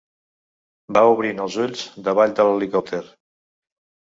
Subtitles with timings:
[0.97, 3.03] Va obrint els ulls davall de l’helicòpter.